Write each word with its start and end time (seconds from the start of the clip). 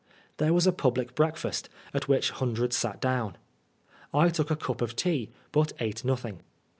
There 0.37 0.51
was 0.51 0.65
a 0.65 0.71
public 0.71 1.13
breakfast, 1.13 1.69
at 1.93 2.07
which 2.07 2.31
hundreds 2.31 2.75
sat 2.75 2.99
down. 2.99 3.37
I 4.11 4.29
took 4.29 4.49
a 4.49 4.55
cup 4.55 4.81
of 4.81 4.95
tea, 4.95 5.29
but 5.51 5.73
ate 5.79 6.03
nothing. 6.03 6.41